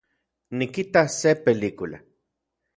[0.57, 2.03] Nikitas se película